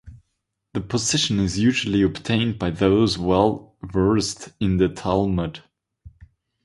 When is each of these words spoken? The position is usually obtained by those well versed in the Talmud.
The 0.73 0.81
position 0.81 1.39
is 1.39 1.59
usually 1.59 2.01
obtained 2.01 2.57
by 2.57 2.71
those 2.71 3.19
well 3.19 3.75
versed 3.83 4.49
in 4.59 4.77
the 4.77 4.89
Talmud. 4.89 5.61